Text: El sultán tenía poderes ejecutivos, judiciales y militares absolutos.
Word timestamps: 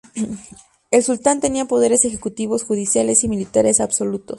El 0.89 1.03
sultán 1.03 1.41
tenía 1.41 1.65
poderes 1.65 2.05
ejecutivos, 2.05 2.63
judiciales 2.63 3.23
y 3.23 3.27
militares 3.27 3.79
absolutos. 3.79 4.29